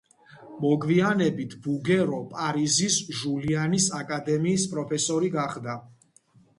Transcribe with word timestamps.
მოგვიანებით 0.61 1.53
ბუგერო 1.65 2.23
პარიზის 2.33 2.97
ჟულიანის 3.21 3.89
აკადემიის 4.03 4.69
პროფესორი 4.77 5.35
გახდა. 5.41 5.83